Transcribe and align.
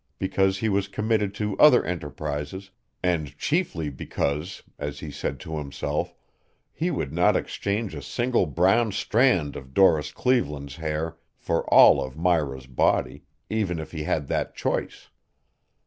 Because 0.17 0.57
he 0.57 0.67
was 0.67 0.87
committed 0.87 1.31
to 1.35 1.55
other 1.59 1.85
enterprises, 1.85 2.71
and 3.03 3.37
chiefly 3.37 3.91
because, 3.91 4.63
as 4.79 4.99
he 4.99 5.11
said 5.11 5.39
to 5.41 5.59
himself, 5.59 6.15
he 6.73 6.89
would 6.89 7.13
not 7.13 7.35
exchange 7.35 7.93
a 7.93 8.01
single 8.01 8.47
brown 8.47 8.91
strand 8.93 9.55
of 9.55 9.75
Doris 9.75 10.11
Cleveland's 10.11 10.77
hair 10.77 11.17
for 11.37 11.71
all 11.71 12.03
of 12.03 12.17
Myra's 12.17 12.65
body, 12.65 13.25
even 13.47 13.77
if 13.77 13.91
he 13.91 14.01
had 14.01 14.25
that 14.27 14.55
choice. 14.55 15.09